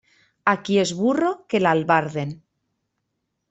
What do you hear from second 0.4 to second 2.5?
A qui és burro, que l'albarden.